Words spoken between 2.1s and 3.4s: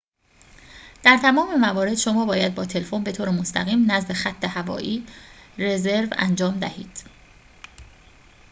باید با تلفن بطور